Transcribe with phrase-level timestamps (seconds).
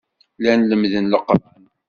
[0.41, 1.41] Llan lemmden Leqran.